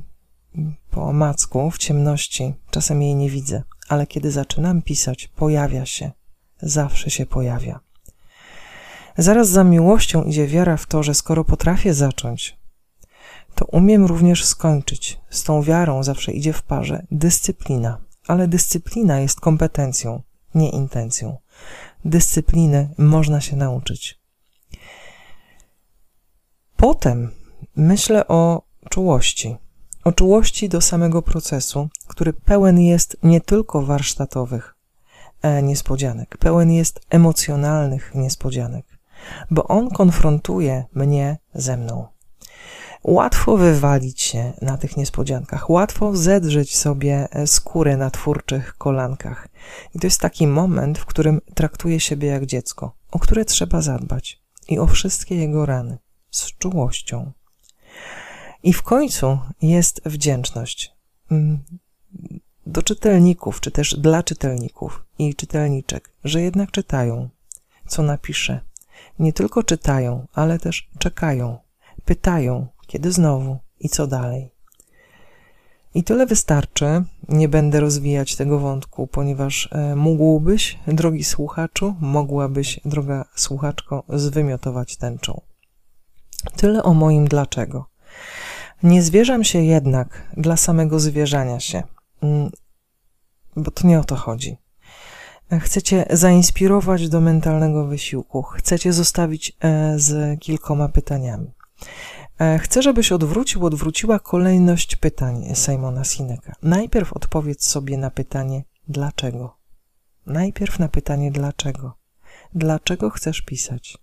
po 0.91 1.03
omacku, 1.03 1.71
w 1.71 1.77
ciemności, 1.77 2.53
czasem 2.71 3.01
jej 3.01 3.15
nie 3.15 3.29
widzę, 3.29 3.63
ale 3.89 4.07
kiedy 4.07 4.31
zaczynam 4.31 4.81
pisać, 4.81 5.27
pojawia 5.27 5.85
się, 5.85 6.11
zawsze 6.61 7.09
się 7.09 7.25
pojawia. 7.25 7.79
Zaraz 9.17 9.49
za 9.49 9.63
miłością 9.63 10.23
idzie 10.23 10.47
wiara 10.47 10.77
w 10.77 10.85
to, 10.85 11.03
że 11.03 11.13
skoro 11.13 11.43
potrafię 11.43 11.93
zacząć, 11.93 12.57
to 13.55 13.65
umiem 13.65 14.05
również 14.05 14.45
skończyć. 14.45 15.19
Z 15.29 15.43
tą 15.43 15.61
wiarą 15.61 16.03
zawsze 16.03 16.31
idzie 16.31 16.53
w 16.53 16.61
parze 16.61 17.05
dyscyplina, 17.11 17.97
ale 18.27 18.47
dyscyplina 18.47 19.19
jest 19.19 19.39
kompetencją, 19.39 20.21
nie 20.55 20.69
intencją. 20.69 21.37
Dyscypliny 22.05 22.89
można 22.97 23.41
się 23.41 23.55
nauczyć. 23.55 24.19
Potem 26.77 27.31
myślę 27.75 28.27
o 28.27 28.61
czułości. 28.89 29.55
O 30.03 30.11
czułości 30.11 30.69
do 30.69 30.81
samego 30.81 31.21
procesu, 31.21 31.89
który 32.07 32.33
pełen 32.33 32.79
jest 32.79 33.17
nie 33.23 33.41
tylko 33.41 33.81
warsztatowych 33.81 34.75
e, 35.41 35.63
niespodzianek, 35.63 36.37
pełen 36.37 36.71
jest 36.71 37.01
emocjonalnych 37.09 38.11
niespodzianek, 38.15 38.85
bo 39.51 39.67
on 39.67 39.89
konfrontuje 39.89 40.85
mnie 40.93 41.37
ze 41.53 41.77
mną. 41.77 42.07
Łatwo 43.03 43.57
wywalić 43.57 44.21
się 44.21 44.53
na 44.61 44.77
tych 44.77 44.97
niespodziankach, 44.97 45.69
łatwo 45.69 46.15
zedrzeć 46.15 46.77
sobie 46.77 47.27
e, 47.31 47.47
skórę 47.47 47.97
na 47.97 48.11
twórczych 48.11 48.77
kolankach. 48.77 49.47
I 49.95 49.99
to 49.99 50.07
jest 50.07 50.21
taki 50.21 50.47
moment, 50.47 50.99
w 50.99 51.05
którym 51.05 51.41
traktuję 51.55 51.99
siebie 51.99 52.27
jak 52.27 52.45
dziecko, 52.45 52.95
o 53.11 53.19
które 53.19 53.45
trzeba 53.45 53.81
zadbać 53.81 54.41
i 54.67 54.79
o 54.79 54.87
wszystkie 54.87 55.35
jego 55.35 55.65
rany 55.65 55.97
z 56.31 56.57
czułością. 56.57 57.31
I 58.63 58.73
w 58.73 58.81
końcu 58.81 59.39
jest 59.61 60.01
wdzięczność 60.05 60.93
mm, 61.31 61.59
do 62.65 62.81
czytelników, 62.81 63.59
czy 63.59 63.71
też 63.71 63.95
dla 63.99 64.23
czytelników 64.23 65.05
i 65.19 65.35
czytelniczek, 65.35 66.11
że 66.23 66.41
jednak 66.41 66.71
czytają, 66.71 67.29
co 67.87 68.03
napiszę. 68.03 68.59
Nie 69.19 69.33
tylko 69.33 69.63
czytają, 69.63 70.27
ale 70.33 70.59
też 70.59 70.89
czekają, 70.99 71.57
pytają, 72.05 72.67
kiedy 72.87 73.11
znowu 73.11 73.57
i 73.79 73.89
co 73.89 74.07
dalej. 74.07 74.53
I 75.95 76.03
tyle 76.03 76.25
wystarczy. 76.25 77.03
Nie 77.29 77.49
będę 77.49 77.79
rozwijać 77.79 78.35
tego 78.35 78.59
wątku, 78.59 79.07
ponieważ 79.07 79.69
e, 79.71 79.95
mógłbyś, 79.95 80.79
drogi 80.87 81.23
słuchaczu, 81.23 81.95
mogłabyś, 81.99 82.79
droga 82.85 83.25
słuchaczko, 83.35 84.03
zwymiotować 84.09 84.97
tęczą. 84.97 85.41
Tyle 86.55 86.83
o 86.83 86.93
moim 86.93 87.27
dlaczego. 87.27 87.92
Nie 88.83 89.03
zwierzam 89.03 89.43
się 89.43 89.61
jednak 89.61 90.31
dla 90.37 90.57
samego 90.57 90.99
zwierzania 90.99 91.59
się, 91.59 91.83
mm, 92.21 92.51
bo 93.55 93.71
to 93.71 93.87
nie 93.87 93.99
o 93.99 94.03
to 94.03 94.15
chodzi. 94.15 94.57
Chcecie 95.59 96.05
zainspirować 96.09 97.09
do 97.09 97.21
mentalnego 97.21 97.85
wysiłku, 97.85 98.43
chcecie 98.43 98.93
zostawić 98.93 99.57
e, 99.59 99.99
z 99.99 100.39
kilkoma 100.39 100.89
pytaniami. 100.89 101.51
E, 102.39 102.59
chcę, 102.59 102.81
żebyś 102.81 103.11
odwrócił, 103.11 103.65
odwróciła 103.65 104.19
kolejność 104.19 104.95
pytań 104.95 105.45
Simona 105.53 106.03
Sineka. 106.03 106.53
Najpierw 106.63 107.13
odpowiedz 107.13 107.65
sobie 107.65 107.97
na 107.97 108.11
pytanie 108.11 108.63
dlaczego. 108.87 109.57
Najpierw 110.25 110.79
na 110.79 110.87
pytanie 110.87 111.31
dlaczego. 111.31 111.93
Dlaczego 112.55 113.09
chcesz 113.09 113.41
pisać? 113.41 113.97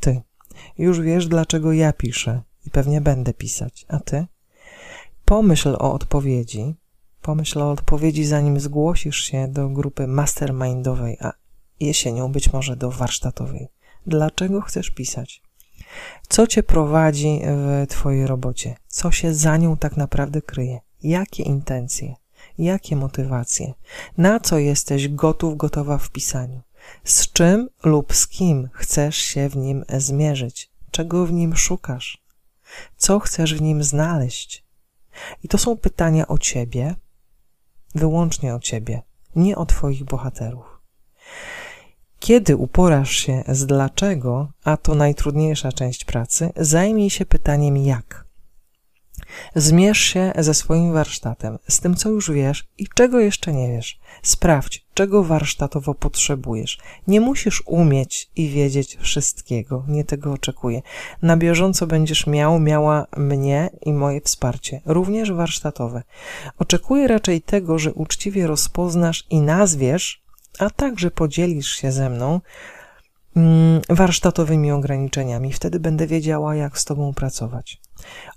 Ty. 0.00 0.22
Już 0.78 1.00
wiesz, 1.00 1.28
dlaczego 1.28 1.72
ja 1.72 1.92
piszę 1.92 2.42
i 2.66 2.70
pewnie 2.70 3.00
będę 3.00 3.34
pisać. 3.34 3.86
A 3.88 4.00
ty? 4.00 4.26
Pomyśl 5.24 5.68
o 5.68 5.92
odpowiedzi. 5.92 6.74
Pomyśl 7.22 7.62
o 7.62 7.70
odpowiedzi, 7.70 8.24
zanim 8.24 8.60
zgłosisz 8.60 9.16
się 9.16 9.48
do 9.48 9.68
grupy 9.68 10.06
mastermindowej, 10.06 11.16
a 11.20 11.32
jesienią 11.80 12.32
być 12.32 12.52
może 12.52 12.76
do 12.76 12.90
warsztatowej. 12.90 13.68
Dlaczego 14.06 14.60
chcesz 14.60 14.90
pisać? 14.90 15.42
Co 16.28 16.46
cię 16.46 16.62
prowadzi 16.62 17.40
w 17.44 17.86
twojej 17.88 18.26
robocie? 18.26 18.76
Co 18.88 19.10
się 19.10 19.34
za 19.34 19.56
nią 19.56 19.76
tak 19.76 19.96
naprawdę 19.96 20.42
kryje? 20.42 20.80
Jakie 21.02 21.42
intencje? 21.42 22.14
Jakie 22.58 22.96
motywacje? 22.96 23.74
Na 24.18 24.40
co 24.40 24.58
jesteś 24.58 25.08
gotów, 25.08 25.56
gotowa 25.56 25.98
w 25.98 26.10
pisaniu? 26.10 26.60
Z 27.04 27.32
czym 27.32 27.68
lub 27.84 28.14
z 28.14 28.28
kim 28.28 28.68
chcesz 28.72 29.16
się 29.16 29.48
w 29.48 29.56
nim 29.56 29.84
zmierzyć? 29.98 30.70
Czego 30.90 31.26
w 31.26 31.32
nim 31.32 31.56
szukasz? 31.56 32.23
Co 32.96 33.20
chcesz 33.20 33.54
w 33.54 33.62
nim 33.62 33.82
znaleźć? 33.82 34.64
I 35.42 35.48
to 35.48 35.58
są 35.58 35.76
pytania 35.76 36.28
o 36.28 36.38
ciebie, 36.38 36.94
wyłącznie 37.94 38.54
o 38.54 38.60
ciebie, 38.60 39.02
nie 39.36 39.56
o 39.56 39.66
twoich 39.66 40.04
bohaterów. 40.04 40.80
Kiedy 42.20 42.56
uporasz 42.56 43.10
się 43.10 43.44
z 43.48 43.66
dlaczego, 43.66 44.48
a 44.64 44.76
to 44.76 44.94
najtrudniejsza 44.94 45.72
część 45.72 46.04
pracy, 46.04 46.52
zajmij 46.56 47.10
się 47.10 47.26
pytaniem 47.26 47.76
jak. 47.76 48.24
Zmierz 49.54 49.98
się 49.98 50.32
ze 50.38 50.54
swoim 50.54 50.92
warsztatem, 50.92 51.58
z 51.68 51.80
tym, 51.80 51.96
co 51.96 52.08
już 52.08 52.30
wiesz 52.30 52.68
i 52.78 52.88
czego 52.88 53.20
jeszcze 53.20 53.52
nie 53.52 53.68
wiesz. 53.68 54.00
Sprawdź, 54.24 54.86
czego 54.94 55.24
warsztatowo 55.24 55.94
potrzebujesz. 55.94 56.78
Nie 57.06 57.20
musisz 57.20 57.62
umieć 57.66 58.30
i 58.36 58.48
wiedzieć 58.48 58.96
wszystkiego, 59.00 59.84
nie 59.88 60.04
tego 60.04 60.32
oczekuję. 60.32 60.82
Na 61.22 61.36
bieżąco 61.36 61.86
będziesz 61.86 62.26
miał, 62.26 62.60
miała 62.60 63.06
mnie 63.16 63.70
i 63.82 63.92
moje 63.92 64.20
wsparcie, 64.20 64.80
również 64.86 65.32
warsztatowe. 65.32 66.02
Oczekuję 66.58 67.08
raczej 67.08 67.42
tego, 67.42 67.78
że 67.78 67.92
uczciwie 67.92 68.46
rozpoznasz 68.46 69.24
i 69.30 69.40
nazwiesz, 69.40 70.22
a 70.58 70.70
także 70.70 71.10
podzielisz 71.10 71.68
się 71.68 71.92
ze 71.92 72.10
mną 72.10 72.40
mm, 73.36 73.80
warsztatowymi 73.88 74.72
ograniczeniami. 74.72 75.52
Wtedy 75.52 75.80
będę 75.80 76.06
wiedziała, 76.06 76.54
jak 76.54 76.78
z 76.78 76.84
Tobą 76.84 77.14
pracować. 77.14 77.80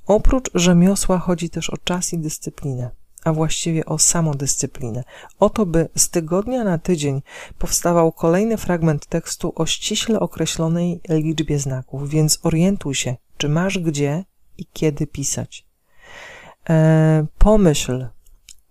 Oprócz 0.08 0.50
rzemiosła 0.54 1.20
chodzi 1.20 1.50
też 1.50 1.70
o 1.70 1.78
czas 1.78 2.14
i 2.14 2.20
dyscyplinę, 2.20 2.92
a 3.28 3.34
właściwie 3.34 3.86
o 3.86 4.00
samodyscyplinę. 4.00 5.04
O 5.40 5.50
to, 5.50 5.66
by 5.66 5.90
z 5.96 6.10
tygodnia 6.10 6.64
na 6.64 6.78
tydzień 6.78 7.22
powstawał 7.58 8.12
kolejny 8.12 8.58
fragment 8.58 9.06
tekstu 9.06 9.54
o 9.56 9.66
ściśle 9.66 10.20
określonej 10.20 11.02
liczbie 11.10 11.60
znaków, 11.60 12.10
więc 12.10 12.40
orientuj 12.44 12.96
się, 12.96 13.16
czy 13.38 13.50
masz 13.50 13.80
gdzie 13.80 14.26
i 14.58 14.66
kiedy 14.74 15.08
pisać. 15.08 15.66
E, 16.70 17.26
pomyśl, 17.38 18.08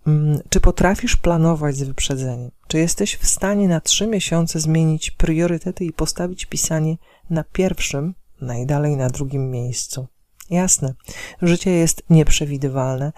mm, 0.07 0.39
czy 0.49 0.61
potrafisz 0.61 1.15
planować 1.15 1.75
z 1.75 1.83
wyprzedzeniem? 1.83 2.51
Czy 2.67 2.77
jesteś 2.77 3.15
w 3.15 3.27
stanie 3.27 3.67
na 3.67 3.81
trzy 3.81 4.07
miesiące 4.07 4.59
zmienić 4.59 5.11
priorytety 5.11 5.85
i 5.85 5.93
postawić 5.93 6.45
pisanie 6.45 6.97
na 7.29 7.43
pierwszym, 7.43 8.13
najdalej 8.41 8.97
na 8.97 9.09
drugim 9.09 9.51
miejscu? 9.51 10.07
Jasne, 10.49 10.93
życie 11.41 11.71
jest 11.71 12.03
nieprzewidywalne 12.09 13.11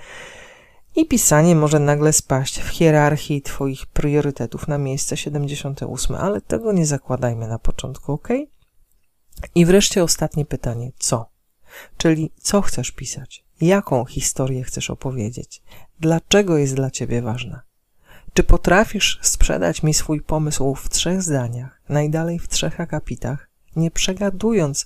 i 0.95 1.05
pisanie 1.05 1.55
może 1.55 1.79
nagle 1.79 2.13
spaść 2.13 2.59
w 2.59 2.67
hierarchii 2.67 3.41
Twoich 3.41 3.85
priorytetów 3.85 4.67
na 4.67 4.77
miejsce 4.77 5.17
78, 5.17 6.15
ale 6.15 6.41
tego 6.41 6.71
nie 6.71 6.85
zakładajmy 6.85 7.47
na 7.47 7.59
początku, 7.59 8.11
ok? 8.11 8.27
I 9.55 9.65
wreszcie 9.65 10.03
ostatnie 10.03 10.45
pytanie: 10.45 10.91
co? 10.99 11.29
Czyli 11.97 12.31
co 12.37 12.61
chcesz 12.61 12.91
pisać? 12.91 13.45
Jaką 13.61 14.05
historię 14.05 14.63
chcesz 14.63 14.89
opowiedzieć? 14.89 15.61
Dlaczego 15.99 16.57
jest 16.57 16.75
dla 16.75 16.91
ciebie 16.91 17.21
ważna? 17.21 17.61
Czy 18.33 18.43
potrafisz 18.43 19.19
sprzedać 19.21 19.83
mi 19.83 19.93
swój 19.93 20.21
pomysł 20.21 20.75
w 20.75 20.89
trzech 20.89 21.21
zdaniach, 21.21 21.81
najdalej 21.89 22.39
w 22.39 22.47
trzech 22.47 22.79
akapitach, 22.79 23.49
nie 23.75 23.91
przegadując 23.91 24.85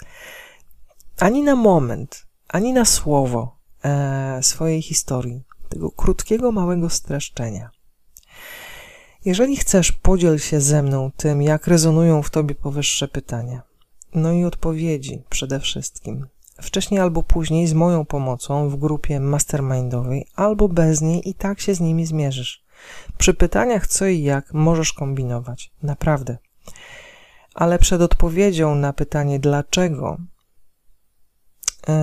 ani 1.19 1.43
na 1.43 1.55
moment, 1.55 2.25
ani 2.47 2.73
na 2.73 2.85
słowo 2.85 3.57
e, 3.83 4.43
swojej 4.43 4.81
historii, 4.81 5.43
tego 5.73 5.91
krótkiego, 5.91 6.51
małego 6.51 6.89
streszczenia? 6.89 7.69
Jeżeli 9.25 9.57
chcesz, 9.57 9.91
podziel 9.91 10.39
się 10.39 10.61
ze 10.61 10.83
mną 10.83 11.11
tym, 11.17 11.41
jak 11.41 11.67
rezonują 11.67 12.21
w 12.23 12.29
tobie 12.29 12.55
powyższe 12.55 13.07
pytania. 13.07 13.61
No 14.15 14.31
i 14.31 14.45
odpowiedzi 14.45 15.23
przede 15.29 15.59
wszystkim. 15.59 16.27
Wcześniej 16.61 16.99
albo 16.99 17.23
później 17.23 17.67
z 17.67 17.73
moją 17.73 18.05
pomocą 18.05 18.69
w 18.69 18.75
grupie 18.75 19.19
mastermindowej, 19.19 20.27
albo 20.35 20.69
bez 20.69 21.01
niej 21.01 21.29
i 21.29 21.33
tak 21.33 21.59
się 21.59 21.75
z 21.75 21.79
nimi 21.79 22.05
zmierzysz. 22.05 22.63
Przy 23.17 23.33
pytaniach 23.33 23.87
co 23.87 24.05
i 24.05 24.23
jak 24.23 24.53
możesz 24.53 24.93
kombinować. 24.93 25.71
Naprawdę. 25.83 26.37
Ale 27.55 27.79
przed 27.79 28.01
odpowiedzią 28.01 28.75
na 28.75 28.93
pytanie 28.93 29.39
dlaczego, 29.39 30.17
yy, 31.87 31.93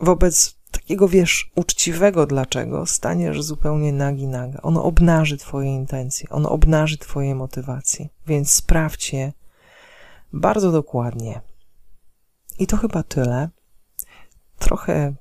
wobec 0.00 0.59
takiego, 0.90 1.08
wiesz, 1.08 1.50
uczciwego 1.56 2.26
dlaczego 2.26 2.86
staniesz 2.86 3.42
zupełnie 3.42 3.92
nagi 3.92 4.26
naga. 4.26 4.60
Ono 4.62 4.84
obnaży 4.84 5.36
twoje 5.36 5.74
intencje, 5.74 6.28
ono 6.28 6.50
obnaży 6.50 6.98
twoje 6.98 7.34
motywacje, 7.34 8.08
więc 8.26 8.52
sprawdź 8.52 9.12
je 9.12 9.32
bardzo 10.32 10.72
dokładnie. 10.72 11.40
I 12.58 12.66
to 12.66 12.76
chyba 12.76 13.02
tyle. 13.02 13.48
Trochę 14.58 15.14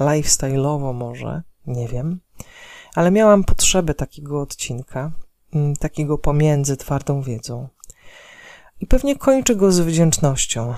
lifestyle'owo 0.00 0.94
może, 0.94 1.42
nie 1.66 1.88
wiem, 1.88 2.20
ale 2.94 3.10
miałam 3.10 3.44
potrzebę 3.44 3.94
takiego 3.94 4.40
odcinka, 4.40 5.12
mm, 5.54 5.76
takiego 5.76 6.18
pomiędzy 6.18 6.76
twardą 6.76 7.22
wiedzą. 7.22 7.68
I 8.80 8.86
pewnie 8.86 9.16
kończę 9.16 9.56
go 9.56 9.72
z 9.72 9.80
wdzięcznością 9.80 10.74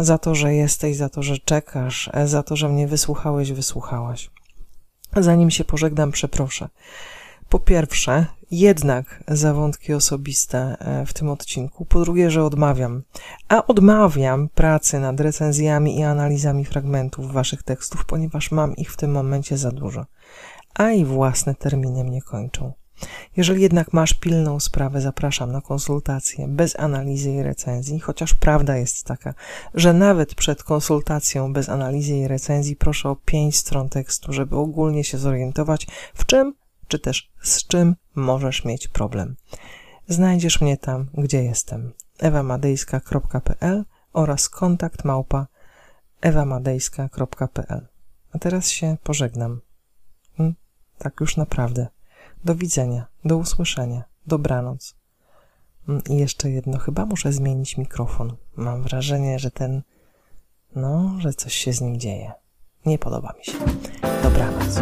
za 0.00 0.18
to, 0.18 0.34
że 0.34 0.54
jesteś, 0.54 0.96
za 0.96 1.08
to, 1.08 1.22
że 1.22 1.38
czekasz, 1.38 2.10
za 2.24 2.42
to, 2.42 2.56
że 2.56 2.68
mnie 2.68 2.86
wysłuchałeś, 2.86 3.52
wysłuchałaś. 3.52 4.30
Zanim 5.16 5.50
się 5.50 5.64
pożegnam, 5.64 6.12
przeproszę. 6.12 6.68
Po 7.48 7.58
pierwsze, 7.58 8.26
jednak 8.50 9.24
za 9.28 9.54
wątki 9.54 9.94
osobiste 9.94 10.76
e, 10.78 11.06
w 11.06 11.12
tym 11.12 11.28
odcinku. 11.28 11.84
Po 11.84 12.00
drugie, 12.00 12.30
że 12.30 12.44
odmawiam. 12.44 13.02
A 13.48 13.66
odmawiam 13.66 14.48
pracy 14.48 15.00
nad 15.00 15.20
recenzjami 15.20 15.98
i 15.98 16.02
analizami 16.02 16.64
fragmentów 16.64 17.32
waszych 17.32 17.62
tekstów, 17.62 18.04
ponieważ 18.04 18.50
mam 18.50 18.76
ich 18.76 18.92
w 18.92 18.96
tym 18.96 19.10
momencie 19.10 19.58
za 19.58 19.70
dużo. 19.70 20.06
A 20.74 20.90
i 20.90 21.04
własne 21.04 21.54
terminy 21.54 22.04
mnie 22.04 22.22
kończą. 22.22 22.72
Jeżeli 23.36 23.62
jednak 23.62 23.92
masz 23.92 24.14
pilną 24.14 24.60
sprawę, 24.60 25.00
zapraszam 25.00 25.52
na 25.52 25.60
konsultację 25.60 26.48
bez 26.48 26.76
analizy 26.78 27.30
i 27.30 27.42
recenzji, 27.42 28.00
chociaż 28.00 28.34
prawda 28.34 28.76
jest 28.76 29.04
taka, 29.04 29.34
że 29.74 29.92
nawet 29.92 30.34
przed 30.34 30.62
konsultacją 30.62 31.52
bez 31.52 31.68
analizy 31.68 32.16
i 32.16 32.28
recenzji 32.28 32.76
proszę 32.76 33.08
o 33.08 33.16
pięć 33.16 33.56
stron 33.56 33.88
tekstu, 33.88 34.32
żeby 34.32 34.56
ogólnie 34.56 35.04
się 35.04 35.18
zorientować, 35.18 35.86
w 36.14 36.26
czym 36.26 36.54
czy 36.88 36.98
też 36.98 37.30
z 37.42 37.66
czym 37.66 37.96
możesz 38.14 38.64
mieć 38.64 38.88
problem. 38.88 39.36
Znajdziesz 40.08 40.60
mnie 40.60 40.76
tam, 40.76 41.10
gdzie 41.14 41.44
jestem. 41.44 41.92
ewamadejska.pl 42.18 43.84
oraz 44.12 44.48
kontakt 44.48 45.04
małpa 45.04 45.46
ewamadejska.pl 46.20 47.86
A 48.32 48.38
teraz 48.38 48.68
się 48.68 48.96
pożegnam. 49.02 49.60
Hmm? 50.36 50.54
Tak 50.98 51.20
już 51.20 51.36
naprawdę. 51.36 51.86
Do 52.46 52.54
widzenia, 52.54 53.06
do 53.24 53.36
usłyszenia, 53.36 54.04
dobranoc. 54.26 54.94
Hmm, 55.86 56.04
I 56.10 56.16
jeszcze 56.16 56.50
jedno, 56.50 56.78
chyba 56.78 57.06
muszę 57.06 57.32
zmienić 57.32 57.76
mikrofon. 57.76 58.36
Mam 58.56 58.82
wrażenie, 58.82 59.38
że 59.38 59.50
ten, 59.50 59.82
no, 60.76 61.16
że 61.18 61.34
coś 61.34 61.54
się 61.54 61.72
z 61.72 61.80
nim 61.80 62.00
dzieje. 62.00 62.32
Nie 62.84 62.98
podoba 62.98 63.32
mi 63.38 63.44
się. 63.44 63.52
Dobranoc. 64.22 64.80